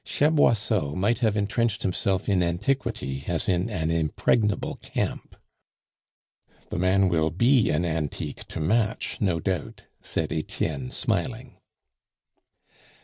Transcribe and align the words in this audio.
Chaboisseau 0.03 0.95
might 0.95 1.19
have 1.19 1.37
entrenched 1.37 1.83
himself 1.83 2.27
in 2.27 2.41
antiquity 2.41 3.23
as 3.27 3.47
in 3.47 3.69
an 3.69 3.91
impregnable 3.91 4.73
camp. 4.77 5.35
"The 6.71 6.79
man 6.79 7.07
will 7.07 7.29
be 7.29 7.69
an 7.69 7.85
antique 7.85 8.47
to 8.47 8.59
match, 8.59 9.19
no 9.21 9.39
doubt," 9.39 9.83
said 10.01 10.33
Etienne, 10.33 10.89
smiling. 10.89 11.59